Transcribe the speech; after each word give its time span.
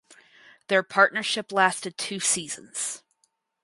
Their 0.67 0.81
partnership 0.81 1.51
lasted 1.51 1.95
two 1.95 2.19
seasons. 2.19 3.03